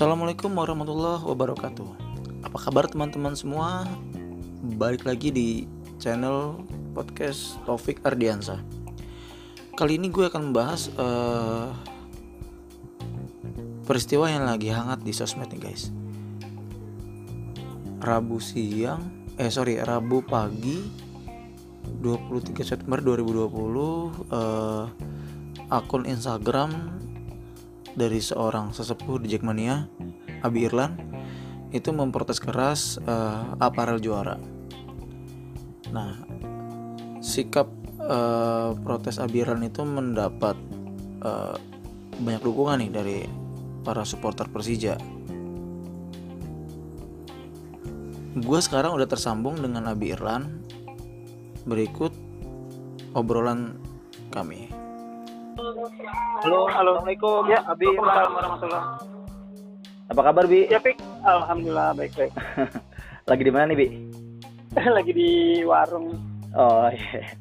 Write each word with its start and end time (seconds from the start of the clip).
Assalamualaikum 0.00 0.56
warahmatullahi 0.56 1.28
wabarakatuh. 1.28 1.88
Apa 2.48 2.56
kabar 2.56 2.88
teman-teman 2.88 3.36
semua? 3.36 3.84
Balik 4.80 5.04
lagi 5.04 5.28
di 5.28 5.48
channel 6.00 6.56
podcast 6.96 7.60
Taufik 7.68 8.00
Ardiansa. 8.00 8.64
Kali 9.76 10.00
ini 10.00 10.08
gue 10.08 10.24
akan 10.24 10.48
membahas 10.48 10.88
uh, 10.96 11.68
peristiwa 13.84 14.32
yang 14.32 14.48
lagi 14.48 14.72
hangat 14.72 15.04
di 15.04 15.12
sosmed 15.12 15.52
nih 15.52 15.68
guys. 15.68 15.92
Rabu 18.00 18.40
siang, 18.40 19.04
eh 19.36 19.52
sorry 19.52 19.84
Rabu 19.84 20.24
pagi 20.24 20.80
23 22.00 22.56
September 22.64 23.04
2020 23.04 23.52
uh, 24.32 24.88
akun 25.68 26.08
Instagram 26.08 26.88
dari 27.94 28.22
seorang 28.22 28.70
sesepuh 28.70 29.22
di 29.22 29.34
Jackmania, 29.34 29.86
Abi 30.42 30.66
Irlan, 30.66 30.94
itu 31.70 31.90
memprotes 31.94 32.42
keras 32.42 32.98
uh, 33.06 33.54
aparel 33.62 34.02
juara. 34.02 34.38
Nah, 35.90 36.18
sikap 37.22 37.70
uh, 38.02 38.74
protes 38.82 39.18
Abi 39.18 39.42
Irlan 39.42 39.66
itu 39.66 39.82
mendapat 39.82 40.54
uh, 41.22 41.54
banyak 42.20 42.42
dukungan 42.42 42.82
nih 42.82 42.90
dari 42.90 43.18
para 43.86 44.04
supporter 44.04 44.46
Persija. 44.50 44.98
Gue 48.30 48.58
sekarang 48.62 48.94
udah 48.94 49.10
tersambung 49.10 49.58
dengan 49.58 49.90
Abi 49.90 50.14
Irlan. 50.14 50.62
Berikut 51.66 52.14
obrolan 53.12 53.76
kami. 54.30 54.79
Halo, 55.80 56.68
halo. 56.68 57.00
Assalamualaikum. 57.00 57.48
Ya, 57.48 57.64
Abi. 57.64 57.88
Waalaikumsalam 57.96 58.84
Apa 60.12 60.20
kabar, 60.28 60.44
Bi? 60.44 60.68
Ya, 60.68 60.76
Pik. 60.76 61.00
Alhamdulillah 61.24 61.96
baik-baik. 61.96 62.36
Lagi 63.32 63.42
di 63.48 63.48
mana 63.48 63.72
nih, 63.72 63.78
Bi? 63.80 63.86
Lagi 65.00 65.12
di 65.16 65.30
warung. 65.64 66.20
Oh, 66.52 66.84
iya. 66.92 67.32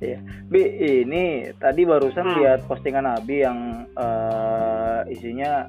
Iya. 0.00 0.18
Bi, 0.48 0.62
ini 1.04 1.52
tadi 1.60 1.84
barusan 1.84 2.24
Hmm. 2.24 2.36
lihat 2.40 2.64
postingan 2.64 3.04
Abi 3.04 3.44
yang 3.44 3.84
eh, 3.92 5.12
isinya 5.12 5.68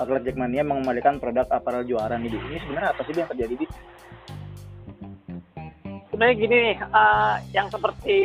Atlet 0.00 0.32
Jackmania 0.32 0.64
mengembalikan 0.64 1.20
produk 1.20 1.44
aparel 1.52 1.84
juara 1.84 2.16
nih, 2.16 2.32
Bi. 2.32 2.40
Ini 2.40 2.56
sebenarnya 2.64 2.96
apa 2.96 3.04
sih 3.04 3.12
Bi 3.12 3.20
yang 3.20 3.30
terjadi, 3.36 3.52
Bi? 3.52 3.66
Sebenarnya 6.08 6.34
gini 6.40 6.56
nih, 6.72 6.76
eh, 6.80 7.34
yang 7.52 7.68
seperti 7.68 8.16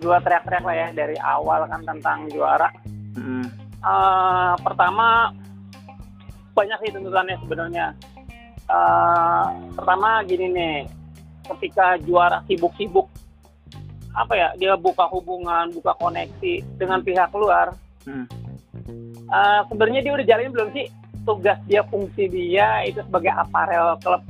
dua 0.00 0.20
teriak-teriak 0.20 0.64
lah 0.64 0.76
ya 0.76 0.88
dari 0.92 1.16
awal 1.20 1.66
kan 1.68 1.80
tentang 1.84 2.28
juara. 2.32 2.68
Hmm. 3.16 3.46
Eh, 3.80 4.54
pertama 4.60 5.32
banyak 6.56 6.78
sih 6.84 6.90
tuntutannya 6.92 7.36
sebenarnya. 7.40 7.86
Eh, 8.66 9.46
pertama 9.76 10.20
gini 10.26 10.46
nih, 10.52 10.76
ketika 11.54 11.96
juara 12.02 12.42
sibuk-sibuk 12.48 13.08
apa 14.16 14.32
ya 14.32 14.48
dia 14.56 14.72
buka 14.80 15.04
hubungan, 15.12 15.68
buka 15.76 15.92
koneksi 16.00 16.64
dengan 16.80 17.04
pihak 17.04 17.28
luar, 17.36 17.76
Hmm. 18.06 18.26
Eh, 19.26 19.60
sebenarnya 19.66 20.00
dia 20.06 20.12
udah 20.14 20.26
jalanin 20.26 20.54
belum 20.54 20.70
sih 20.70 20.86
tugas 21.26 21.58
dia 21.66 21.82
fungsi 21.90 22.30
dia 22.30 22.86
itu 22.86 23.02
sebagai 23.02 23.34
aparel 23.34 23.98
klub 23.98 24.22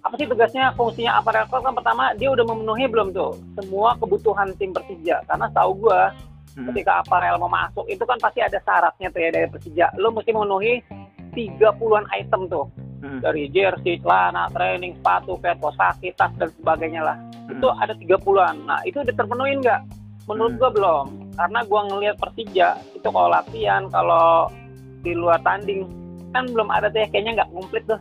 apa 0.00 0.14
sih 0.16 0.24
tugasnya 0.24 0.72
fungsinya 0.74 1.20
aparel 1.20 1.44
klub 1.48 1.60
kan 1.60 1.76
pertama 1.76 2.16
dia 2.16 2.32
udah 2.32 2.44
memenuhi 2.48 2.88
belum 2.88 3.12
tuh 3.12 3.36
semua 3.60 3.92
kebutuhan 4.00 4.48
tim 4.56 4.72
Persija 4.72 5.24
karena 5.28 5.46
tahu 5.52 5.86
gua 5.86 6.12
Hmm. 6.50 6.66
ketika 6.74 6.98
aparel 6.98 7.38
mau 7.38 7.46
masuk 7.46 7.86
itu 7.86 8.02
kan 8.02 8.18
pasti 8.18 8.42
ada 8.42 8.58
syaratnya 8.66 9.06
tuh 9.14 9.22
ya 9.22 9.30
dari 9.30 9.46
Persija 9.46 9.86
lo 10.02 10.10
mesti 10.10 10.34
memenuhi 10.34 10.82
30-an 11.30 12.10
item 12.10 12.50
tuh 12.50 12.66
Hmm. 13.00 13.22
dari 13.24 13.48
jersey, 13.48 13.96
celana, 14.02 14.50
training, 14.52 14.92
sepatu, 14.98 15.40
kaos 15.40 15.72
kaki, 15.78 16.12
tas 16.18 16.28
dan 16.36 16.52
sebagainya 16.52 17.00
lah 17.00 17.16
Hmm. 17.16 17.54
itu 17.56 17.66
ada 17.70 17.94
30-an. 17.96 18.66
Nah, 18.68 18.82
itu 18.84 19.00
udah 19.00 19.14
terpenuhi 19.14 19.56
nggak? 19.56 19.80
Menurut 20.28 20.52
Hmm. 20.52 20.60
gua 20.60 20.70
belum. 20.74 21.06
Karena 21.32 21.60
gua 21.64 21.80
ngelihat 21.88 22.16
Persija 22.20 22.68
itu 22.92 23.08
kalau 23.08 23.30
latihan, 23.32 23.88
kalau 23.88 24.52
di 25.00 25.16
luar 25.16 25.40
tanding 25.40 25.88
kan 26.34 26.44
belum 26.50 26.68
ada 26.68 26.92
tuh 26.92 27.00
ya, 27.00 27.06
kayaknya 27.08 27.40
nggak 27.40 27.50
komplit 27.56 27.84
tuh. 27.88 28.00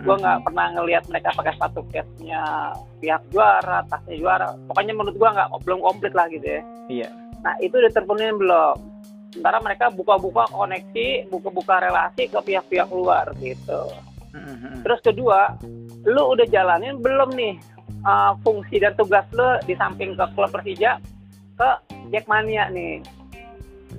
Gua 0.00 0.16
nggak 0.16 0.38
pernah 0.48 0.66
ngelihat 0.72 1.04
mereka 1.12 1.28
pakai 1.36 1.52
sepatu 1.52 1.84
case-nya 1.92 2.72
pihak 3.04 3.22
juara, 3.28 3.84
tasnya 3.92 4.16
juara. 4.16 4.48
Pokoknya 4.70 4.92
menurut 4.96 5.16
gua 5.20 5.30
nggak 5.36 5.48
belum 5.68 5.80
komplit 5.84 6.12
lah 6.16 6.26
gitu 6.32 6.46
ya. 6.48 6.60
Iya. 6.88 7.08
Nah, 7.42 7.54
itu 7.60 7.74
udah 7.74 7.92
terpenuhi 7.92 8.32
belum? 8.38 8.76
Sementara 9.32 9.58
mereka 9.64 9.86
buka-buka 9.88 10.44
koneksi, 10.52 11.32
buka-buka 11.32 11.74
relasi 11.82 12.28
ke 12.28 12.38
pihak-pihak 12.38 12.88
luar 12.92 13.32
gitu. 13.40 13.88
Hmm, 14.32 14.56
hmm, 14.56 14.76
Terus 14.84 15.00
kedua, 15.04 15.56
lu 16.08 16.22
udah 16.36 16.46
jalanin 16.48 17.00
belum 17.00 17.32
nih 17.36 17.56
uh, 18.04 18.32
fungsi 18.44 18.80
dan 18.80 18.96
tugas 18.96 19.24
lu 19.32 19.60
di 19.64 19.74
samping 19.76 20.16
ke 20.16 20.24
klub 20.36 20.50
Persija 20.52 21.00
ke 21.56 21.70
Jackmania 22.12 22.68
nih. 22.72 23.00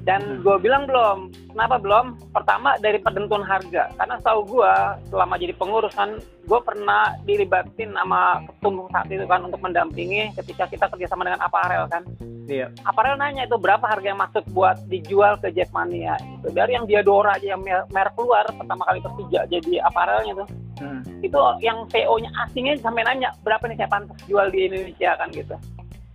Dan 0.04 0.44
gue 0.44 0.56
bilang 0.60 0.84
belum. 0.84 1.32
Kenapa 1.56 1.80
belum? 1.80 2.20
Pertama 2.36 2.76
dari 2.84 3.00
penentuan 3.00 3.40
harga. 3.40 3.88
Karena 3.96 4.20
tahu 4.20 4.44
gue 4.44 4.74
selama 5.08 5.40
jadi 5.40 5.56
pengurus 5.56 5.96
kan, 5.96 6.20
gue 6.20 6.60
pernah 6.60 7.16
dilibatin 7.24 7.96
sama 7.96 8.44
ketum 8.44 8.84
saat 8.92 9.08
itu 9.08 9.24
kan 9.24 9.48
untuk 9.48 9.64
mendampingi 9.64 10.36
ketika 10.36 10.68
kita 10.68 10.92
kerjasama 10.92 11.24
dengan 11.24 11.40
Aparel 11.40 11.88
kan. 11.88 12.04
Iya. 12.44 12.68
Aparel 12.84 13.16
nanya 13.16 13.48
itu 13.48 13.56
berapa 13.56 13.84
harga 13.88 14.12
yang 14.12 14.20
masuk 14.20 14.44
buat 14.52 14.76
dijual 14.92 15.40
ke 15.40 15.56
Jackmania. 15.56 16.20
Itu 16.44 16.52
dari 16.52 16.76
yang 16.76 16.84
Diadora 16.84 17.40
aja 17.40 17.56
yang 17.56 17.64
mer- 17.64 17.88
merek 17.88 18.12
keluar 18.20 18.44
pertama 18.52 18.84
kali 18.84 19.00
Persija 19.00 19.48
jadi 19.48 19.80
aparelnya 19.88 20.44
tuh 20.44 20.50
Hmm. 20.74 21.06
itu 21.22 21.38
yang 21.62 21.86
PO-nya 21.86 22.34
asingnya 22.44 22.74
sampai 22.82 23.06
nanya 23.06 23.30
berapa 23.46 23.62
nih 23.70 23.78
saya 23.78 23.90
pantas 23.94 24.18
jual 24.26 24.50
di 24.50 24.66
Indonesia 24.68 25.14
kan 25.16 25.30
gitu. 25.30 25.54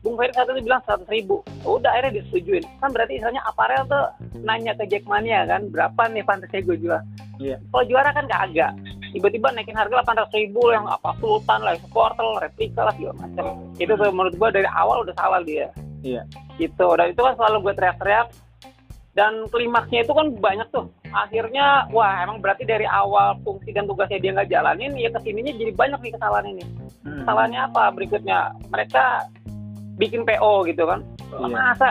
Bung 0.08 0.16
Ferry 0.16 0.32
satu 0.32 0.56
itu 0.56 0.64
bilang 0.64 0.80
seratus 0.88 1.04
ribu. 1.12 1.44
Udah 1.68 1.92
akhirnya 1.92 2.24
disetujuin. 2.24 2.64
Kan 2.80 2.96
berarti 2.96 3.20
misalnya 3.20 3.44
aparel 3.44 3.84
tuh 3.84 4.08
nanya 4.40 4.72
ke 4.72 4.88
Jackmania 4.88 5.44
kan 5.44 5.68
berapa 5.68 6.00
nih 6.08 6.24
pantasnya 6.24 6.64
gue 6.64 6.76
jual. 6.80 7.00
Iya. 7.36 7.60
Kalau 7.60 7.84
juara 7.84 8.08
kan 8.16 8.24
kagak. 8.24 8.72
Tiba-tiba 9.12 9.52
naikin 9.52 9.76
harga 9.76 10.00
800 10.00 10.32
ribu 10.32 10.72
yang 10.72 10.88
apa 10.88 11.12
sultan 11.20 11.60
lah, 11.60 11.76
portal, 11.92 12.40
replika 12.40 12.88
lah 12.88 12.94
segala 12.96 13.20
macam. 13.20 13.44
Itu 13.76 13.92
tuh 14.00 14.08
menurut 14.08 14.32
gue 14.32 14.48
dari 14.48 14.68
awal 14.72 15.04
udah 15.04 15.12
salah 15.12 15.44
dia. 15.44 15.68
Iya. 16.00 16.24
Gitu. 16.56 16.88
Dan 16.96 17.12
itu 17.12 17.20
kan 17.20 17.36
selalu 17.36 17.68
gue 17.68 17.74
teriak-teriak. 17.76 18.32
Dan 19.12 19.44
klimaksnya 19.52 20.08
itu 20.08 20.12
kan 20.16 20.32
banyak 20.40 20.68
tuh. 20.72 20.88
Akhirnya, 21.12 21.84
wah 21.92 22.24
emang 22.24 22.40
berarti 22.40 22.64
dari 22.64 22.88
awal 22.88 23.36
fungsi 23.44 23.76
dan 23.76 23.84
tugasnya 23.84 24.20
dia 24.22 24.30
nggak 24.30 24.48
jalanin, 24.52 24.92
ya 24.94 25.10
ke 25.10 25.20
sininya 25.26 25.52
jadi 25.56 25.72
banyak 25.74 26.00
nih 26.00 26.12
kesalahan 26.14 26.46
ini. 26.54 26.64
Hmm. 27.02 27.24
Kesalahannya 27.24 27.60
apa 27.66 27.82
berikutnya? 27.96 28.38
Mereka 28.70 29.04
bikin 29.98 30.22
PO 30.22 30.64
gitu 30.64 30.86
kan. 30.86 31.02
Iya. 31.34 31.46
Masa 31.50 31.90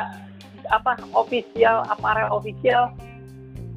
apa 0.67 0.99
official 1.15 1.83
aparel 1.87 2.27
official 2.31 2.91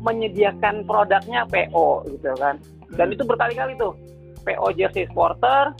menyediakan 0.00 0.86
produknya 0.88 1.44
PO 1.46 2.06
gitu 2.08 2.32
kan. 2.40 2.56
Dan 2.94 3.06
Hmm. 3.10 3.14
itu 3.14 3.22
berkali-kali 3.26 3.76
tuh. 3.76 3.92
PO 4.40 4.72
jersey 4.72 5.04
supporter, 5.04 5.76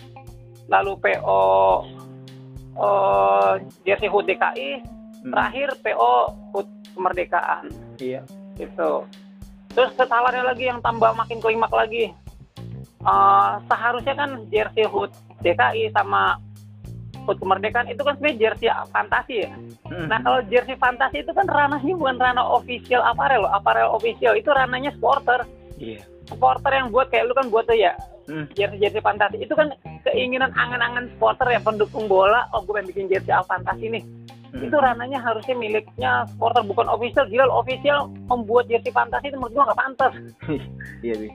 lalu 0.69 0.93
PO 1.01 1.41
eh, 2.81 3.53
jersey 3.85 4.09
HUT 4.09 4.25
DKI, 4.25 4.81
Hmm. 5.21 5.33
terakhir 5.35 5.69
PO 5.85 6.13
HUT 6.55 6.69
kemerdekaan 6.95 7.69
Iya. 8.01 8.25
gitu. 8.57 9.05
Terus 9.71 9.93
kesalahannya 10.01 10.45
lagi 10.49 10.65
yang 10.71 10.81
tambah 10.81 11.13
makin 11.13 11.45
klimak 11.45 11.69
lagi. 11.73 12.15
Eh, 13.01 13.51
seharusnya 13.69 14.15
kan 14.17 14.31
jersey 14.49 14.85
HUT 14.87 15.13
DKI 15.41 15.93
sama 15.93 16.37
HUT 17.29 17.37
kemerdekaan 17.39 17.89
itu 17.93 18.01
kan 18.01 18.17
sebenarnya 18.17 18.39
jersey 18.39 18.69
fantasi 18.91 19.35
ya. 19.45 19.51
Hmm. 19.89 20.07
Nah 20.09 20.19
kalau 20.25 20.41
jersey 20.49 20.77
fantasi 20.77 21.23
itu 21.23 21.33
kan 21.37 21.47
ranahnya 21.47 21.95
bukan 21.97 22.17
ranah 22.17 22.47
official 22.57 23.03
aparel 23.05 23.45
loh. 23.45 23.53
Aparel 23.53 23.89
official 23.93 24.35
itu 24.35 24.49
ranahnya 24.51 24.91
supporter. 24.97 25.45
Iya. 25.77 26.01
Supporter 26.29 26.71
yang 26.73 26.89
buat 26.95 27.11
kayak 27.11 27.27
lu 27.27 27.35
kan 27.35 27.47
buat 27.51 27.67
tuh 27.67 27.77
ya 27.77 27.93
Hmm. 28.31 28.47
jersey-jersey 28.55 29.03
fantasi 29.03 29.43
itu 29.43 29.51
kan 29.59 29.75
keinginan 30.07 30.55
angan-angan 30.55 31.11
supporter 31.11 31.51
ya 31.51 31.59
pendukung 31.59 32.07
bola. 32.07 32.47
Oh 32.55 32.63
gue 32.63 32.79
pengen 32.79 32.87
bikin 32.95 33.07
jersey 33.11 33.35
fantasi 33.35 33.91
nih. 33.91 34.05
Hmm. 34.51 34.67
Itu 34.67 34.77
ranahnya 34.79 35.19
harusnya 35.19 35.55
miliknya 35.55 36.27
supporter 36.31 36.63
bukan 36.63 36.87
official. 36.91 37.27
Gila 37.27 37.51
official 37.51 38.07
membuat 38.31 38.71
jersey 38.71 38.95
fantasi 38.95 39.31
itu 39.31 39.37
menurut 39.39 39.55
gua 39.55 39.65
nggak 39.71 39.81
pantas. 39.83 40.13
Iya, 41.07 41.15
Bi. 41.17 41.29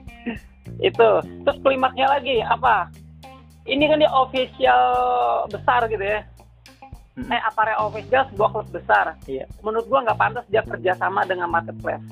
itu. 0.78 1.08
Terus 1.42 1.58
klimaksnya 1.64 2.06
lagi 2.06 2.38
apa? 2.44 2.86
Ini 3.66 3.84
kan 3.90 3.98
dia 3.98 4.10
official 4.14 4.82
besar 5.50 5.90
gitu 5.90 6.00
ya. 6.00 6.22
Hmm. 7.18 7.32
Eh 7.32 7.40
aparel 7.42 7.74
official 7.82 8.30
sebuah 8.30 8.48
klub 8.54 8.68
besar. 8.70 9.18
Iya. 9.26 9.50
Menurut 9.66 9.86
gua 9.90 10.06
nggak 10.06 10.18
pantas 10.20 10.44
dia 10.46 10.62
kerjasama 10.62 11.26
dengan 11.26 11.50
marketplace. 11.50 12.04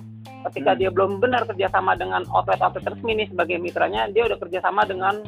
Ketika 0.50 0.74
Hmm. 0.74 0.80
dia 0.82 0.90
belum 0.90 1.22
benar 1.22 1.46
kerjasama 1.46 1.94
dengan 1.94 2.26
outlet-outlet 2.34 2.84
resmi 2.84 3.12
nih 3.16 3.28
sebagai 3.30 3.56
mitranya, 3.62 4.10
dia 4.10 4.26
udah 4.26 4.36
kerjasama 4.36 4.82
dengan 4.84 5.22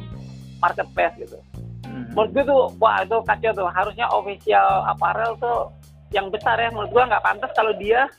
marketplace 0.59 1.15
gitu. 1.15 1.39
Hmm. 1.87 2.11
Menurut 2.11 2.29
gue 2.35 2.43
tuh, 2.43 2.61
wah 2.77 3.01
itu 3.01 3.17
kacau 3.23 3.51
tuh. 3.55 3.67
Harusnya 3.71 4.05
official 4.11 4.83
apparel 4.83 5.39
tuh 5.39 5.71
yang 6.11 6.27
besar 6.27 6.59
ya. 6.59 6.69
Menurut 6.75 6.91
gua 6.91 7.03
nggak 7.07 7.23
pantas 7.23 7.51
kalau 7.55 7.71
dia 7.79 8.11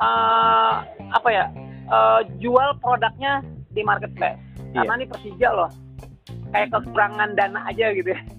eh, 0.00 0.74
apa 1.16 1.28
ya 1.32 1.48
eh, 1.88 2.20
jual 2.36 2.76
produknya 2.82 3.40
di 3.72 3.80
marketplace. 3.80 4.36
Iya. 4.74 4.84
Karena 4.84 4.94
ini 4.98 5.06
Persija 5.08 5.48
loh. 5.54 5.70
Kayak 6.50 6.68
kekurangan 6.72 7.30
dana 7.32 7.60
aja 7.64 7.86
gitu 7.90 8.10
ya. 8.10 8.20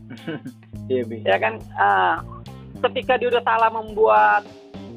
Iya, 0.91 1.07
Bi. 1.07 1.23
ya 1.23 1.39
kan 1.39 1.55
ah, 1.79 2.19
ketika 2.83 3.15
dia 3.15 3.31
udah 3.31 3.39
salah 3.41 3.71
membuat 3.71 4.43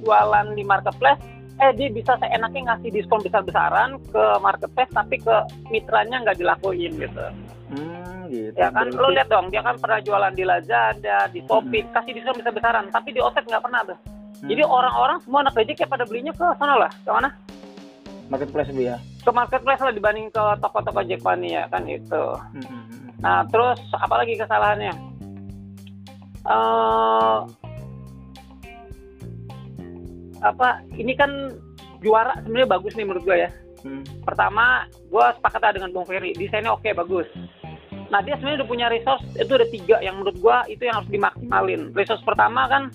jualan 0.02 0.50
di 0.50 0.66
marketplace 0.66 1.22
eh 1.55 1.70
dia 1.70 1.87
bisa 1.87 2.19
seenaknya 2.19 2.75
ngasih 2.75 2.90
diskon 2.90 3.22
besar-besaran 3.22 4.02
ke 4.05 4.22
marketplace 4.43 4.90
tapi 4.90 5.22
ke 5.22 5.31
mitranya 5.70 6.19
nggak 6.20 6.34
dilakuin 6.34 6.99
gitu 6.99 7.22
Hmm, 7.64 8.26
gitu. 8.26 8.58
ya 8.58 8.69
kan 8.69 8.90
lo 8.90 9.06
lihat 9.08 9.31
dong 9.31 9.49
dia 9.49 9.62
kan 9.62 9.78
pernah 9.78 10.02
jualan 10.02 10.34
di 10.34 10.43
Lazada 10.43 11.31
di 11.31 11.46
Shopee 11.46 11.87
kasih 11.88 12.12
diskon 12.12 12.37
besar-besaran 12.37 12.90
tapi 12.90 13.08
di 13.11 13.20
offset 13.22 13.46
nggak 13.46 13.62
pernah 13.62 13.87
tuh 13.87 13.99
Hmm. 14.34 14.50
jadi 14.50 14.66
orang-orang 14.66 15.22
semua 15.22 15.40
anak 15.40 15.55
kayak 15.55 15.87
pada 15.87 16.02
belinya 16.02 16.34
ke 16.34 16.46
sana 16.58 16.75
lah 16.76 16.90
ke 16.90 17.08
mana 17.08 17.31
marketplace 18.26 18.75
Bi 18.75 18.84
ya. 18.84 18.99
ke 19.22 19.31
marketplace 19.31 19.78
lah 19.78 19.94
dibanding 19.94 20.26
ke 20.26 20.43
toko-toko 20.58 21.00
Jackmania 21.00 21.70
kan 21.70 21.87
itu 21.87 22.25
Hmm, 22.50 22.61
hmm, 22.61 22.84
hmm. 22.90 23.03
Nah, 23.20 23.46
terus 23.50 23.81
apa 23.94 24.14
lagi 24.19 24.34
kesalahannya? 24.38 24.94
eh 26.44 27.38
apa? 30.44 30.69
Ini 30.93 31.12
kan 31.16 31.31
juara 32.05 32.37
sebenarnya 32.44 32.69
bagus 32.69 32.93
nih 32.93 33.06
menurut 33.08 33.25
gue 33.25 33.37
ya. 33.49 33.50
Hmm. 33.84 34.05
Pertama, 34.25 34.84
gue 34.93 35.25
sepakat 35.40 35.81
dengan 35.81 35.93
Bung 35.93 36.05
Ferry. 36.05 36.37
Desainnya 36.37 36.76
oke 36.76 36.88
bagus. 36.93 37.28
Nah, 38.12 38.20
dia 38.20 38.37
sebenarnya 38.37 38.64
udah 38.64 38.69
punya 38.69 38.87
resource 38.93 39.25
itu 39.40 39.52
ada 39.56 39.66
tiga 39.72 39.96
yang 40.05 40.20
menurut 40.20 40.37
gue 40.37 40.56
itu 40.76 40.82
yang 40.84 41.00
harus 41.00 41.08
dimaksimalin. 41.08 41.82
Resource 41.96 42.25
pertama 42.25 42.69
kan 42.69 42.93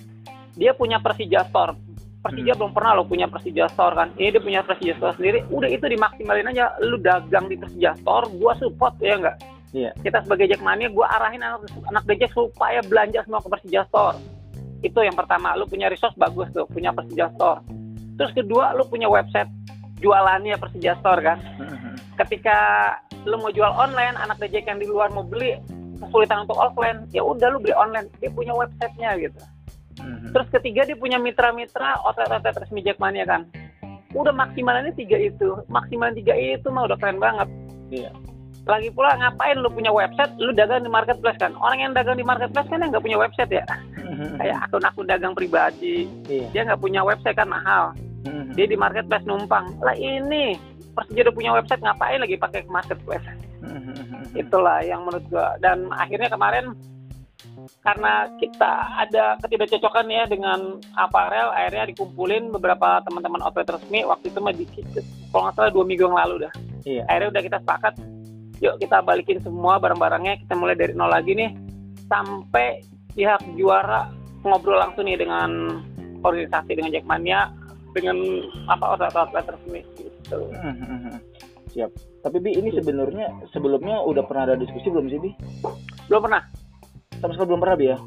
dia 0.54 0.78
punya 0.78 1.02
Persija 1.02 1.50
Store. 1.50 1.74
Persija 2.20 2.54
belum 2.54 2.76
pernah 2.76 3.00
lo 3.00 3.04
punya 3.08 3.26
Persija 3.26 3.66
Store 3.74 3.96
kan. 3.96 4.14
Ini 4.20 4.38
dia 4.38 4.42
punya 4.44 4.62
Persija 4.62 4.94
Store 5.02 5.16
sendiri. 5.18 5.42
Udah 5.50 5.70
itu 5.72 5.86
dimaksimalin 5.90 6.52
aja. 6.54 6.78
Lu 6.84 7.02
dagang 7.02 7.50
di 7.50 7.56
Persija 7.58 7.98
Store, 7.98 8.30
gue 8.30 8.54
support 8.62 8.96
ya 9.02 9.18
enggak? 9.18 9.38
Iya. 9.70 9.94
kita 10.02 10.26
sebagai 10.26 10.50
Jackmania 10.50 10.90
gue 10.90 11.06
arahin 11.06 11.46
anak 11.46 11.70
anak 11.94 12.04
Jack 12.18 12.34
supaya 12.34 12.82
belanja 12.82 13.22
semua 13.22 13.38
ke 13.38 13.50
Persija 13.54 13.86
Store 13.86 14.18
itu 14.82 14.98
yang 14.98 15.14
pertama 15.14 15.54
lu 15.54 15.70
punya 15.70 15.92
resource 15.92 16.18
bagus 16.18 16.50
tuh 16.58 16.66
punya 16.66 16.90
Persija 16.90 17.30
Store 17.38 17.62
terus 18.18 18.34
kedua 18.34 18.74
lu 18.74 18.82
punya 18.90 19.06
website 19.06 19.46
jualannya 20.02 20.58
Persija 20.58 20.98
Store 20.98 21.22
kan 21.22 21.38
ketika 22.26 22.58
lu 23.30 23.38
mau 23.38 23.54
jual 23.54 23.70
online 23.70 24.18
anak 24.18 24.42
Jack 24.50 24.66
yang 24.66 24.82
di 24.82 24.90
luar 24.90 25.14
mau 25.14 25.22
beli 25.22 25.60
kesulitan 26.02 26.50
untuk 26.50 26.58
offline 26.58 27.06
ya 27.14 27.22
udah 27.22 27.54
lu 27.54 27.62
beli 27.62 27.76
online 27.78 28.10
dia 28.18 28.32
punya 28.34 28.58
websitenya 28.58 29.22
gitu 29.22 29.40
hmm. 30.02 30.34
terus 30.34 30.48
ketiga 30.50 30.88
dia 30.90 30.98
punya 30.98 31.22
mitra-mitra 31.22 32.02
outlet-outlet 32.10 32.58
resmi 32.58 32.82
Jackmania 32.82 33.28
kan 33.30 33.46
udah 34.18 34.34
maksimalnya 34.34 34.90
tiga 34.98 35.22
itu 35.22 35.62
maksimal 35.70 36.10
tiga 36.18 36.34
itu 36.34 36.66
mah 36.74 36.90
udah 36.90 36.98
keren 36.98 37.22
banget 37.22 37.46
Iya. 37.90 38.12
Lagi 38.66 38.90
pula 38.92 39.16
ngapain 39.16 39.58
lu 39.58 39.70
punya 39.70 39.90
website 39.90 40.32
lu 40.38 40.52
dagang 40.52 40.84
di 40.84 40.92
marketplace 40.92 41.40
kan 41.40 41.56
orang 41.58 41.80
yang 41.80 41.92
dagang 41.92 42.18
di 42.18 42.26
marketplace 42.26 42.68
kan 42.68 42.80
yang 42.80 42.90
nggak 42.92 43.06
punya 43.06 43.18
website 43.18 43.52
ya 43.52 43.66
Hmm, 44.10 44.18
hmm. 44.26 44.38
kayak 44.42 44.58
akun-akun 44.66 45.06
dagang 45.06 45.34
pribadi 45.38 46.10
Iya. 46.26 46.48
dia 46.50 46.62
nggak 46.66 46.82
punya 46.82 47.02
website 47.06 47.38
kan 47.38 47.46
mahal 47.46 47.94
Hmm, 48.26 48.50
hmm. 48.50 48.54
dia 48.58 48.66
di 48.66 48.76
marketplace 48.76 49.24
numpang 49.24 49.70
lah 49.80 49.94
ini 49.94 50.58
Persija 50.92 51.30
udah 51.30 51.36
punya 51.36 51.52
website 51.54 51.80
ngapain 51.80 52.20
lagi 52.20 52.36
pakai 52.36 52.66
ke 52.66 52.70
marketplace 52.70 53.26
Hmm, 53.62 53.80
hmm, 53.86 53.96
hmm. 53.96 54.24
itulah 54.34 54.82
yang 54.82 55.06
menurut 55.06 55.24
gua 55.30 55.54
dan 55.60 55.86
akhirnya 55.94 56.28
kemarin 56.28 56.74
karena 57.80 58.28
kita 58.36 58.72
ada 58.98 59.38
ketidakcocokan 59.40 60.08
ya 60.08 60.24
dengan 60.26 60.60
aparel 60.94 61.52
akhirnya 61.52 61.88
dikumpulin 61.88 62.50
beberapa 62.50 63.00
teman-teman 63.02 63.40
outlet 63.40 63.68
resmi 63.68 64.04
waktu 64.04 64.28
itu 64.28 64.40
mah 64.40 64.52
di 64.52 64.66
kalau 65.30 65.48
nggak 65.48 65.56
salah 65.56 65.72
dua 65.72 65.86
minggu 65.86 66.04
yang 66.04 66.18
lalu 66.18 66.36
dah 66.48 66.54
Iya. 66.82 67.04
akhirnya 67.06 67.30
udah 67.30 67.44
kita 67.44 67.58
sepakat 67.62 67.94
yuk 68.60 68.76
kita 68.80 69.00
balikin 69.04 69.40
semua 69.40 69.80
barang-barangnya 69.80 70.44
kita 70.46 70.54
mulai 70.56 70.76
dari 70.76 70.92
nol 70.96 71.12
lagi 71.12 71.36
nih 71.36 71.52
sampai 72.12 72.84
pihak 73.16 73.40
juara 73.56 74.12
ngobrol 74.44 74.80
langsung 74.80 75.08
nih 75.08 75.20
dengan 75.20 75.80
organisasi 76.24 76.76
dengan 76.76 76.92
Jackmania 76.92 77.52
dengan 77.96 78.18
apa 78.70 78.96
outlet-outlet 78.96 79.46
resmi 79.50 79.82
gitu. 79.98 80.40
Siap. 81.74 81.90
Tapi 82.26 82.38
Bi, 82.42 82.58
ini 82.58 82.74
sebenarnya 82.74 83.30
sebelumnya 83.54 84.02
udah 84.04 84.26
pernah 84.26 84.50
ada 84.50 84.56
diskusi 84.60 84.90
belum 84.90 85.08
sih 85.08 85.20
Bi? 85.22 85.32
belum 86.10 86.26
pernah 86.26 86.42
Sama 87.22 87.32
sekali 87.38 87.48
belum 87.54 87.62
pernah 87.62 87.78
Bi 87.78 87.88
ya? 87.94 87.98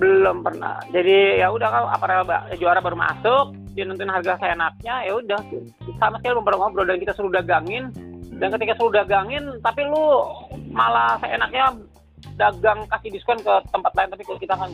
belum 0.00 0.46
pernah 0.46 0.78
jadi 0.94 1.44
ya 1.44 1.52
udah 1.52 1.68
kalau 1.68 1.88
aparel 1.90 2.22
juara 2.56 2.80
baru 2.80 2.96
masuk 2.96 3.52
dia 3.74 3.84
nentuin 3.84 4.08
harga 4.08 4.38
seenaknya 4.38 5.04
ya 5.04 5.12
udah 5.18 5.40
sama 5.98 6.16
sekali 6.22 6.38
belum 6.38 6.46
pernah 6.46 6.60
ngobrol 6.64 6.86
dan 6.88 7.02
kita 7.02 7.12
suruh 7.12 7.28
dagangin 7.28 7.90
dan 8.40 8.48
ketika 8.56 8.72
suruh 8.80 8.92
dagangin 8.96 9.44
tapi 9.60 9.84
lu 9.84 10.24
malah 10.72 11.20
seenaknya 11.20 11.76
dagang 12.40 12.88
kasih 12.88 13.12
diskon 13.12 13.36
ke 13.40 13.54
tempat 13.68 13.92
lain 13.92 14.08
tapi 14.12 14.22
kalau 14.24 14.40
kita 14.40 14.54
kan 14.56 14.70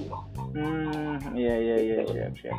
Hmm, 0.56 1.20
iya 1.36 1.52
iya 1.60 1.76
iya 1.76 2.00
siap 2.08 2.32
siap. 2.40 2.56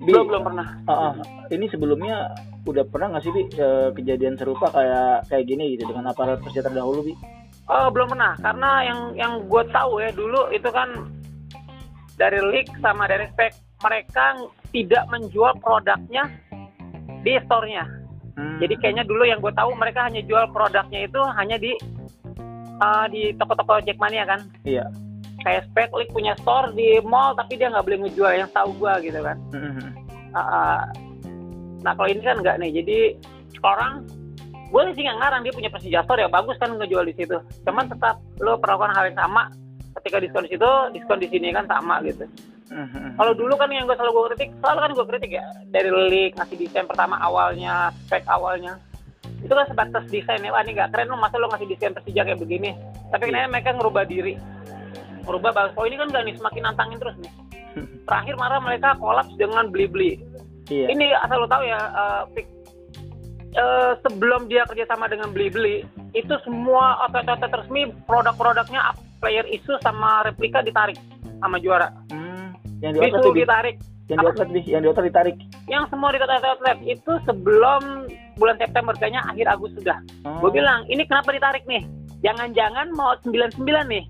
Bi, 0.00 0.08
belum 0.08 0.32
belum 0.32 0.42
pernah 0.48 0.80
ah, 0.88 1.12
ah, 1.12 1.14
ini 1.52 1.68
sebelumnya 1.68 2.32
udah 2.64 2.80
pernah 2.88 3.12
nggak 3.12 3.24
sih 3.28 3.32
Bi 3.36 3.42
eh, 3.52 3.92
kejadian 3.92 4.40
serupa 4.40 4.72
kayak 4.72 5.28
kayak 5.28 5.44
gini 5.44 5.76
gitu 5.76 5.92
dengan 5.92 6.08
aparat 6.08 6.40
Persija 6.40 6.64
terdahulu 6.64 7.04
Bi? 7.04 7.12
Oh 7.68 7.92
belum 7.92 8.16
pernah 8.16 8.32
karena 8.40 8.70
yang 8.88 9.00
yang 9.12 9.32
gue 9.44 9.62
tahu 9.68 10.00
ya 10.00 10.08
dulu 10.16 10.48
itu 10.56 10.68
kan 10.72 10.88
dari 12.16 12.40
leak 12.40 12.72
sama 12.80 13.04
dari 13.04 13.28
spek 13.36 13.52
mereka 13.84 14.40
tidak 14.72 15.04
menjual 15.12 15.52
produknya 15.60 16.24
di 17.20 17.36
store-nya. 17.44 17.84
Hmm. 18.34 18.58
Jadi 18.58 18.74
kayaknya 18.82 19.04
dulu 19.06 19.22
yang 19.22 19.38
gue 19.38 19.52
tahu 19.54 19.70
mereka 19.78 20.10
hanya 20.10 20.22
jual 20.26 20.44
produknya 20.50 21.06
itu 21.06 21.20
hanya 21.38 21.56
di 21.58 21.72
uh, 22.82 23.06
di 23.10 23.30
toko-toko 23.38 23.78
Jackmania 23.82 24.26
kan. 24.26 24.40
Iya. 24.66 24.90
Kayak 25.44 25.68
spek 25.70 25.90
leak 25.94 26.10
punya 26.10 26.32
store 26.40 26.72
di 26.74 26.98
mall 27.04 27.36
tapi 27.38 27.60
dia 27.60 27.70
nggak 27.70 27.84
boleh 27.84 27.98
ngejual 28.06 28.32
yang 28.34 28.50
tahu 28.50 28.70
gue 28.78 28.92
gitu 29.10 29.20
kan. 29.22 29.36
Hmm. 29.54 29.90
Uh, 30.34 30.38
uh, 30.38 30.80
nah 31.84 31.92
kalau 31.94 32.08
ini 32.10 32.22
kan 32.24 32.40
nggak 32.40 32.58
nih 32.58 32.70
jadi 32.82 32.98
orang 33.62 34.02
gue 34.74 34.82
sih 34.98 35.06
nggak 35.06 35.18
ngarang 35.22 35.40
dia 35.46 35.54
punya 35.54 35.70
Persija 35.70 36.00
Store 36.02 36.18
ya 36.18 36.28
bagus 36.32 36.58
kan 36.58 36.74
ngejual 36.74 37.06
di 37.06 37.14
situ 37.14 37.38
cuman 37.62 37.86
tetap 37.86 38.18
lo 38.42 38.58
perlakukan 38.58 38.90
hal 38.96 39.06
yang 39.06 39.18
sama 39.20 39.46
ketika 40.02 40.18
diskon 40.18 40.44
di 40.48 40.50
situ 40.58 40.70
diskon 40.90 41.18
di 41.22 41.28
sini 41.30 41.54
kan 41.54 41.68
sama 41.70 42.02
gitu. 42.02 42.26
Kalau 43.14 43.32
dulu 43.36 43.54
kan 43.60 43.68
yang 43.68 43.84
gue 43.84 43.96
selalu 43.96 44.12
gue 44.12 44.24
kritik 44.32 44.50
selalu 44.64 44.78
kan 44.80 44.90
gue 44.96 45.06
kritik 45.12 45.30
ya 45.36 45.46
dari 45.68 45.90
leak 45.92 46.32
ngasih 46.40 46.56
desain 46.56 46.86
pertama 46.88 47.20
awalnya 47.20 47.92
spek 48.08 48.24
awalnya. 48.26 48.80
Itu 49.44 49.52
kan 49.52 49.68
sebatas 49.68 50.08
desain 50.08 50.40
ya 50.40 50.48
wah 50.48 50.64
ini 50.64 50.72
nggak 50.72 50.96
keren 50.96 51.12
lo 51.12 51.20
masa 51.20 51.36
lo 51.36 51.52
ngasih 51.52 51.68
desain 51.68 51.92
Persija 51.92 52.24
kayak 52.24 52.40
begini? 52.40 52.72
Tapi 53.12 53.22
kenapa 53.28 53.52
mereka 53.52 53.76
ngerubah 53.76 54.04
diri. 54.08 54.34
Ngerubah 55.28 55.50
bagus 55.52 55.74
oh 55.76 55.84
ini 55.84 55.96
kan 56.00 56.08
gak 56.08 56.24
nih 56.24 56.34
semakin 56.40 56.62
nantangin 56.64 56.98
terus 57.00 57.16
nih. 57.20 57.32
Terakhir 58.08 58.34
marah 58.40 58.60
mereka 58.60 58.96
kolaps 58.96 59.32
dengan 59.36 59.68
beli-beli. 59.68 60.20
Iya. 60.64 60.96
ini 60.96 61.12
asal 61.12 61.44
lo 61.44 61.48
tahu 61.48 61.60
ya 61.68 61.76
Pik, 62.32 62.46
eh, 63.52 63.92
sebelum 64.00 64.48
dia 64.48 64.64
kerjasama 64.64 65.12
dengan 65.12 65.28
beli-beli 65.28 65.84
itu 66.16 66.34
semua 66.40 67.04
outlet-outlet 67.04 67.52
resmi 67.52 67.92
produk-produknya 68.08 68.80
player 69.20 69.44
isu 69.52 69.76
sama 69.84 70.24
replika 70.24 70.64
ditarik 70.64 70.96
sama 71.36 71.60
juara. 71.60 71.92
Hmm, 72.08 72.23
yang 72.84 72.92
di 72.92 73.00
outlet 73.00 73.32
ditarik. 73.32 73.76
yang 74.12 74.18
di 74.20 74.26
outlet 74.28 74.48
yang 74.68 74.80
di 74.84 74.88
outlet 74.92 75.06
ditarik. 75.08 75.36
yang 75.64 75.84
semua 75.88 76.12
di 76.12 76.18
outlet-outlet 76.20 76.78
itu 76.84 77.12
sebelum 77.24 78.04
bulan 78.36 78.56
September 78.60 78.92
kayaknya 78.92 79.24
akhir 79.24 79.46
Agustus 79.48 79.80
sudah 79.80 79.98
Oh. 80.28 80.44
gue 80.44 80.60
bilang 80.60 80.84
ini 80.92 81.02
kenapa 81.08 81.32
ditarik 81.32 81.64
nih? 81.64 81.84
Jangan-jangan 82.24 82.88
mau 82.96 83.12
99 83.20 83.84
nih. 83.88 84.04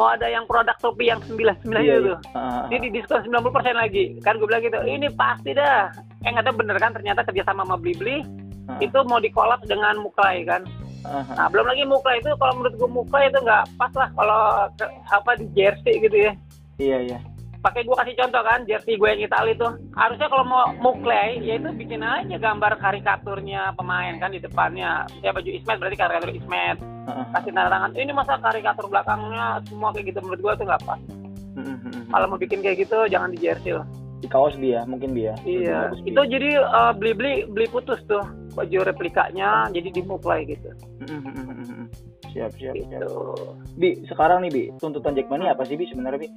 Mau 0.00 0.08
ada 0.08 0.24
yang 0.24 0.48
produk 0.48 0.72
topi 0.80 1.12
yang 1.12 1.20
99 1.28 1.84
Iya, 1.84 2.00
itu 2.00 2.16
iya. 2.16 2.18
Ah, 2.32 2.64
ah, 2.64 2.64
ini 2.72 2.88
di 2.88 2.96
diskon 2.96 3.20
90% 3.28 3.76
lagi. 3.76 4.16
Kan 4.24 4.40
gue 4.40 4.48
bilang 4.48 4.64
gitu 4.64 4.80
ini 4.88 5.12
pasti 5.12 5.52
dah. 5.52 5.92
Eh 6.24 6.32
nggak 6.32 6.48
tahu 6.48 6.64
bener 6.64 6.76
kan 6.80 6.96
ternyata 6.96 7.20
kerjasama 7.28 7.68
sama 7.68 7.76
Blibli 7.76 8.24
ah, 8.72 8.80
itu 8.80 8.96
mau 9.04 9.20
dikolap 9.20 9.60
dengan 9.68 10.00
Muklai 10.00 10.48
kan. 10.48 10.64
Ah, 11.04 11.20
ah. 11.20 11.34
nah 11.36 11.46
belum 11.52 11.68
lagi 11.68 11.84
Muklai 11.84 12.24
itu 12.24 12.32
kalau 12.40 12.56
menurut 12.56 12.74
gue 12.80 12.88
Muklai 12.88 13.28
itu 13.28 13.36
nggak 13.44 13.64
pas 13.76 13.92
lah 13.92 14.08
kalau 14.16 14.40
apa 15.12 15.30
di 15.36 15.44
jersey 15.52 16.00
gitu 16.00 16.16
ya. 16.16 16.32
Iya 16.80 16.98
iya. 17.04 17.18
Pakai 17.62 17.86
gue 17.86 17.94
kasih 17.94 18.18
contoh 18.18 18.42
kan 18.42 18.66
jersey 18.66 18.98
gue 18.98 19.06
yang 19.06 19.22
Itali 19.22 19.54
itu 19.54 19.68
harusnya 19.94 20.26
kalau 20.26 20.44
mau 20.44 20.66
Muklai 20.82 21.38
ya 21.38 21.62
itu 21.62 21.70
bikin 21.78 22.02
aja 22.02 22.36
gambar 22.36 22.74
karikaturnya 22.82 23.70
pemain 23.78 24.18
kan 24.18 24.34
di 24.34 24.42
depannya 24.42 25.06
ya 25.22 25.30
baju 25.30 25.46
Ismet 25.46 25.78
berarti 25.78 25.96
karikatur 25.96 26.30
Ismet 26.34 26.76
kasih 27.30 27.54
tanda 27.54 27.70
tangan 27.70 27.94
ini 27.94 28.10
masa 28.10 28.34
karikatur 28.42 28.90
belakangnya 28.90 29.62
semua 29.70 29.94
kayak 29.94 30.10
gitu 30.10 30.18
menurut 30.26 30.40
gue 30.42 30.52
itu 30.58 30.64
nggak 30.66 30.82
pas 30.82 31.00
kalau 32.12 32.26
mau 32.28 32.38
bikin 32.38 32.58
kayak 32.60 32.82
gitu 32.82 32.98
jangan 33.06 33.30
di 33.30 33.38
jersey 33.38 33.78
lah 33.78 33.86
di 34.22 34.30
kaos 34.30 34.54
Bi 34.54 34.70
ya, 34.70 34.86
mungkin 34.86 35.18
Bi 35.18 35.26
ya. 35.26 35.34
Iya, 35.42 35.78
itu 36.06 36.20
jadi 36.30 36.62
eh, 36.62 36.92
beli-beli 36.94 37.42
beli 37.50 37.66
putus 37.66 37.98
tuh 38.06 38.22
baju 38.54 38.78
replikanya 38.86 39.66
jadi 39.74 39.90
gitu. 39.90 40.70
Hmm, 41.02 41.20
hmm, 41.26 41.44
hmm. 41.58 41.86
Siap 42.30 42.54
siap 42.54 42.74
siap. 42.78 43.02
Gitu. 43.02 43.12
Bi, 43.74 43.98
sekarang 44.06 44.46
nih 44.46 44.52
Bi, 44.54 44.64
tuntutan 44.78 45.18
Jackmania 45.18 45.58
apa 45.58 45.66
sih 45.66 45.74
Bi 45.74 45.90
sebenarnya 45.90 46.22
Bi? 46.22 46.28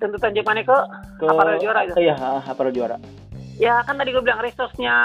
Tuntutan 0.00 0.32
Jackmania 0.32 0.64
ke 0.64 0.78
Ke 1.20 1.24
Aparel 1.28 1.60
juara 1.60 1.80
itu? 1.84 1.94
Iya, 2.00 2.16
aparel 2.42 2.72
juara. 2.72 2.96
ya 3.60 3.84
kan 3.84 3.92
tadi 3.92 4.08
gue 4.08 4.24
bilang 4.24 4.40
resource-nya 4.40 4.96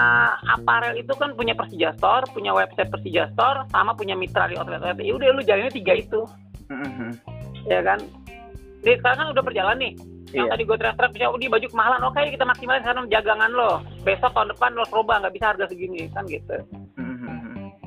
aparel 0.48 0.96
itu 0.96 1.12
kan 1.20 1.36
punya 1.36 1.52
Persija 1.52 1.92
Store, 2.00 2.24
punya 2.32 2.56
website 2.56 2.88
Persija 2.88 3.28
Store, 3.36 3.68
sama 3.68 3.92
punya 3.92 4.16
mitra 4.16 4.48
di 4.48 4.56
outlet-outlet. 4.56 5.04
Ya 5.04 5.12
udah 5.12 5.28
lu 5.36 5.44
jalannya 5.44 5.76
tiga 5.76 5.92
itu, 5.92 6.24
Mhm. 6.72 7.20
ya 7.68 7.84
kan? 7.84 8.00
Jadi 8.80 8.96
sekarang 8.96 9.18
kan 9.20 9.28
udah 9.36 9.44
berjalan 9.44 9.76
nih. 9.76 9.94
Yang 10.32 10.46
Iya. 10.48 10.52
tadi 10.56 10.64
gue 10.64 10.78
teriak-teriak, 10.80 11.12
misalnya, 11.12 11.32
"Oh, 11.32 11.40
di 11.40 11.48
baju 11.52 11.68
kemahalan, 11.68 12.02
oke 12.08 12.20
kita 12.32 12.46
maksimalin 12.48 12.82
sekarang 12.82 13.06
jagangan 13.12 13.52
lo. 13.52 13.72
Besok 14.08 14.32
tahun 14.32 14.48
depan 14.56 14.72
lo 14.72 14.84
coba 14.88 15.14
nggak 15.20 15.34
bisa 15.36 15.46
harga 15.52 15.66
segini, 15.68 16.02
kan 16.16 16.24
gitu. 16.24 16.56
Mhm. 16.96 17.36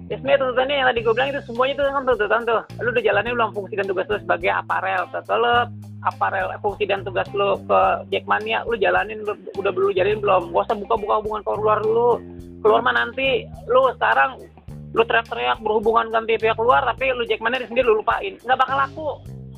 Ya 0.08 0.16
sebenarnya 0.16 0.40
tuntutannya 0.44 0.74
yang 0.76 0.88
tadi 0.92 1.00
gue 1.00 1.14
bilang 1.16 1.30
itu 1.32 1.40
semuanya 1.48 1.72
itu 1.76 1.82
kan 1.88 2.04
tuntutan 2.04 2.40
tuh. 2.44 2.60
Lu 2.80 2.88
udah 2.92 3.04
jalanin 3.04 3.32
belum 3.32 3.50
fungsi 3.52 3.72
dan 3.72 3.86
tugas 3.88 4.06
lu 4.08 4.20
sebagai 4.20 4.50
aparel 4.52 5.02
klub, 5.12 5.68
aparel 6.06 6.54
fungsi 6.62 6.86
dan 6.86 7.02
tugas 7.02 7.26
lu 7.34 7.58
ke 7.66 7.80
Jackmania, 8.14 8.62
lu 8.66 8.78
jalanin 8.78 9.22
lu, 9.26 9.34
udah 9.58 9.72
belum 9.74 9.90
jalanin 9.94 10.22
belum? 10.22 10.54
Gak 10.54 10.64
usah 10.70 10.76
buka-buka 10.78 11.14
hubungan 11.22 11.42
keluar 11.42 11.78
dulu. 11.82 12.22
Keluar 12.62 12.80
mah 12.82 12.94
nanti 12.94 13.46
lu 13.66 13.90
sekarang 13.98 14.38
lu 14.96 15.02
teriak-teriak 15.04 15.58
berhubungan 15.60 16.08
ganti 16.08 16.40
pihak 16.40 16.56
luar 16.56 16.80
tapi 16.86 17.12
lu 17.12 17.26
Jackmania 17.26 17.66
sendiri 17.66 17.86
lu 17.86 18.00
lupain. 18.00 18.38
Nggak 18.46 18.58
bakal 18.58 18.76
laku. 18.78 19.08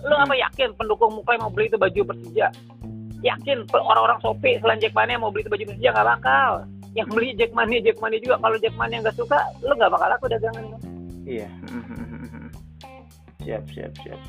Lu 0.01 0.15
apa 0.17 0.33
yakin 0.33 0.73
pendukung 0.81 1.13
muka 1.13 1.37
yang 1.37 1.45
mau 1.45 1.53
beli 1.53 1.69
itu 1.69 1.77
baju 1.77 2.01
Persija? 2.09 2.49
Yakin 3.21 3.69
orang-orang 3.77 4.17
Shopee 4.25 4.57
selain 4.65 4.81
Jackmania 4.81 5.21
mau 5.21 5.29
beli 5.29 5.45
itu 5.45 5.53
baju 5.53 5.65
Persija 5.69 5.91
nggak 5.93 6.09
bakal. 6.19 6.53
Yang 6.97 7.09
beli 7.15 7.29
Jackmania, 7.39 7.79
Jackmania 7.85 8.19
juga. 8.19 8.37
Kalau 8.43 8.57
Jackmania 8.59 8.99
nggak 9.05 9.17
suka, 9.17 9.39
lu 9.63 9.73
nggak 9.77 9.93
bakal 9.93 10.09
laku 10.11 10.27
dagangan. 10.27 10.65
Iya. 11.23 11.49
Siap, 13.41 13.65
siap, 13.73 13.93
siap. 14.05 14.21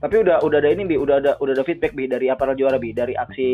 Tapi 0.00 0.16
udah 0.24 0.40
udah 0.40 0.58
ada 0.64 0.72
ini 0.72 0.88
bi, 0.88 0.96
udah 0.96 1.20
ada 1.20 1.36
udah 1.44 1.52
ada 1.52 1.64
feedback 1.64 1.92
bi 1.92 2.08
dari 2.08 2.32
aparel 2.32 2.56
juara 2.56 2.80
bi 2.80 2.96
dari 2.96 3.12
aksi 3.12 3.48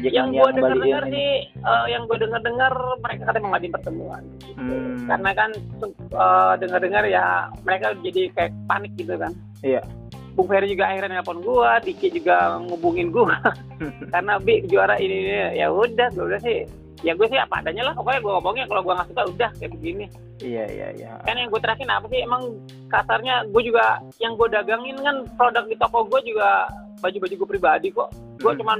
yang 0.00 0.32
Jackmania 0.32 0.40
gue 0.40 0.50
dengar 0.56 0.72
dengar 0.80 1.04
sih 1.12 1.32
eh, 1.52 1.84
yang 1.92 2.02
gue 2.08 2.18
dengar 2.24 2.40
dengar 2.40 2.72
mereka 3.04 3.22
katanya 3.28 3.44
mau 3.44 3.50
ngadain 3.52 3.74
pertemuan 3.76 4.22
gitu. 4.40 4.56
Hmm. 4.64 5.04
karena 5.04 5.30
kan 5.36 5.50
eh, 5.92 6.52
dengar 6.56 6.80
dengar 6.80 7.04
ya 7.04 7.24
mereka 7.68 7.92
jadi 8.00 8.32
kayak 8.32 8.52
panik 8.64 8.92
gitu 8.96 9.12
kan 9.20 9.32
Iya. 9.60 9.84
Bung 10.32 10.48
Ferry 10.48 10.72
juga 10.72 10.88
akhirnya 10.88 11.20
nelpon 11.20 11.42
gua, 11.44 11.82
Diki 11.84 12.08
juga 12.16 12.56
ngubungin 12.64 13.12
gua 13.12 13.36
karena 14.14 14.40
bi 14.40 14.64
juara 14.64 14.96
ini, 14.96 15.26
ini. 15.26 15.58
ya 15.58 15.68
udah 15.68 16.08
gue 16.16 16.24
udah 16.32 16.40
sih 16.40 16.64
ya 17.00 17.12
gue 17.16 17.26
sih 17.32 17.38
apa 17.40 17.64
adanya 17.64 17.90
lah 17.90 17.94
pokoknya 17.96 18.20
gue 18.20 18.32
ngomongnya 18.36 18.64
kalau 18.68 18.82
gue 18.84 18.92
nggak 18.92 19.08
suka 19.12 19.22
udah 19.32 19.50
kayak 19.56 19.72
begini. 19.76 20.06
Iya, 20.40 20.64
iya, 20.72 20.88
iya. 20.96 21.10
kan 21.20 21.36
yang 21.36 21.52
gue 21.52 21.60
terakhir 21.60 21.84
apa 21.84 22.06
sih 22.08 22.20
emang 22.24 22.42
kasarnya 22.88 23.34
gue 23.52 23.62
juga 23.64 24.00
yang 24.20 24.32
gue 24.40 24.48
dagangin 24.48 24.96
kan 25.04 25.16
produk 25.36 25.64
di 25.68 25.76
toko 25.76 26.08
gue 26.08 26.20
juga 26.24 26.68
baju-baju 27.00 27.34
gue 27.36 27.48
pribadi 27.48 27.88
kok. 27.92 28.08
Gue 28.40 28.52
Hmm. 28.52 28.60
cuman 28.60 28.78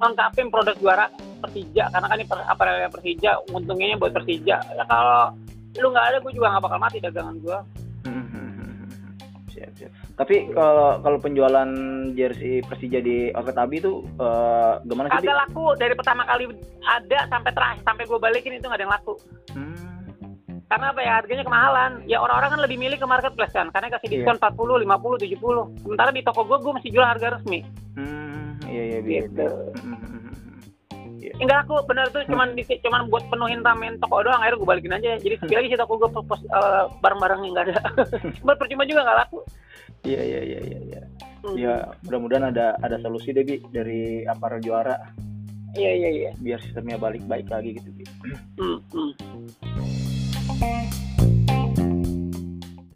lengkapin 0.00 0.48
produk 0.50 0.76
juara 0.80 1.06
Persija 1.40 1.88
karena 1.92 2.06
kan 2.08 2.16
ini 2.18 2.26
per, 2.26 2.38
aparelnya 2.44 2.88
Persija 2.90 3.30
untungnya 3.54 3.96
buat 3.98 4.12
Persija. 4.14 4.56
Ya 4.74 4.84
kalau 4.86 5.34
lu 5.78 5.86
nggak 5.94 6.06
ada 6.10 6.18
gue 6.18 6.32
juga 6.34 6.46
nggak 6.50 6.64
bakal 6.66 6.78
mati 6.82 6.98
dagangan 6.98 7.36
gue 7.38 7.58
siap, 9.60 9.72
siap. 9.76 9.90
Tapi 10.16 10.48
kalau 10.50 10.98
kalau 10.98 11.18
penjualan 11.18 11.68
jersey 12.10 12.64
Persija 12.64 12.98
di 12.98 13.28
outlet 13.30 13.54
Abi 13.54 13.76
itu 13.78 14.00
eh, 14.16 14.72
gimana 14.82 15.06
sih? 15.10 15.20
Bi? 15.20 15.28
kagak 15.28 15.38
laku 15.44 15.64
dari 15.76 15.92
pertama 15.92 16.24
kali 16.24 16.44
ada 16.80 17.18
sampai 17.28 17.52
terakhir 17.52 17.82
sampai 17.82 18.04
gue 18.04 18.18
balikin 18.18 18.56
itu 18.56 18.64
nggak 18.64 18.74
ada 18.74 18.84
yang 18.84 18.94
laku 18.94 19.14
Hmm. 19.50 19.74
karena 20.66 20.94
apa 20.94 21.00
ya 21.02 21.12
harganya 21.18 21.42
kemahalan 21.42 21.92
ya 22.06 22.16
orang-orang 22.16 22.50
kan 22.54 22.60
lebih 22.62 22.78
milih 22.78 22.96
ke 22.96 23.04
marketplace 23.04 23.50
kan 23.50 23.66
karena 23.68 23.90
kasih 23.90 24.06
Iya. 24.06 24.14
diskon 24.22 24.38
40 24.38 24.86
50 24.86 25.18
70 25.18 25.82
sementara 25.82 26.10
di 26.10 26.22
toko 26.22 26.46
gue 26.46 26.56
gue 26.56 26.72
masih 26.72 26.90
jual 26.90 27.02
harga 27.02 27.34
resmi 27.34 27.66
Hmm, 27.98 28.54
iya 28.64 28.82
iya 28.86 28.98
iya. 29.02 29.20
Gitu. 29.26 29.42
Iya. 29.42 30.19
Enggak 31.40 31.64
aku 31.64 31.74
bener 31.88 32.06
tuh 32.12 32.22
cuman 32.28 32.52
di 32.52 32.62
cuman 32.64 33.08
buat 33.08 33.24
penuhin 33.32 33.64
ramen 33.64 33.96
toko 33.98 34.20
doang 34.20 34.40
akhirnya 34.44 34.60
gue 34.60 34.68
balikin 34.68 34.94
aja 34.94 35.10
jadi 35.16 35.34
sepi 35.40 35.54
lagi 35.56 35.68
sih 35.72 35.80
toko 35.80 35.96
gue 35.96 36.10
pos 36.12 36.40
eh, 36.44 36.84
barang-barang 37.00 37.40
yang 37.48 37.52
nggak 37.56 37.66
ada 37.72 37.80
buat 38.44 38.56
percuma 38.60 38.84
juga 38.84 39.08
nggak 39.08 39.18
laku 39.26 39.40
Iya 40.00 40.22
iya 40.24 40.40
iya 40.40 40.60
iya. 40.64 40.78
iya. 40.80 41.02
Hmm. 41.40 41.56
Ya 41.56 41.74
mudah-mudahan 42.04 42.52
ada 42.52 42.76
ada 42.80 42.96
solusi 43.00 43.32
deh 43.32 43.44
Bi 43.44 43.60
dari 43.72 44.24
aparel 44.28 44.60
juara 44.60 44.96
iya 45.76 45.92
iya 45.92 46.10
iya 46.10 46.30
biar 46.40 46.60
sistemnya 46.60 46.96
balik 47.00 47.24
baik 47.28 47.48
lagi 47.48 47.76
gitu 47.80 47.90
Bi. 47.92 48.04
Hmm, 48.60 48.78
hmm. 48.92 49.12